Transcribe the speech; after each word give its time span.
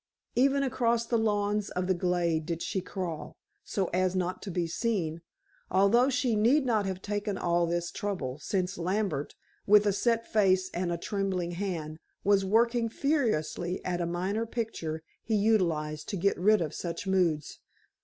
Even 0.35 0.63
across 0.63 1.05
the 1.05 1.19
lawns 1.19 1.69
of 1.69 1.85
the 1.85 1.93
glade 1.93 2.47
did 2.47 2.63
she 2.63 2.81
crawl, 2.81 3.37
so 3.63 3.85
as 3.93 4.15
not 4.15 4.41
to 4.41 4.49
be 4.49 4.65
seen, 4.65 5.21
although 5.69 6.09
she 6.09 6.35
need 6.35 6.65
not 6.65 6.87
have 6.87 7.03
taken 7.03 7.37
all 7.37 7.67
this 7.67 7.91
trouble, 7.91 8.39
since 8.39 8.79
Lambert, 8.79 9.35
with 9.67 9.85
a 9.85 9.93
set 9.93 10.25
face 10.25 10.71
and 10.73 10.91
a 10.91 10.97
trembling 10.97 11.51
hand, 11.51 11.99
was 12.23 12.43
working 12.43 12.89
furiously 12.89 13.79
at 13.85 14.01
a 14.01 14.07
minor 14.07 14.47
picture 14.47 15.03
he 15.23 15.35
utilized 15.35 16.09
to 16.09 16.17
get 16.17 16.35
rid 16.35 16.61
of 16.61 16.73
such 16.73 17.05
moods. 17.05 17.59